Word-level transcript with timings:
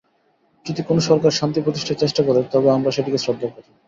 যদি 0.65 0.81
কোনো 0.83 1.01
সরকার 1.01 1.31
শান্তি 1.31 1.59
প্রতিষ্ঠার 1.61 2.01
চেষ্টা 2.03 2.21
করে, 2.23 2.39
তবে 2.51 2.67
আমরা 2.71 2.89
সেটিকে 2.91 3.19
শ্রদ্ধা 3.25 3.47
করি। 3.47 3.69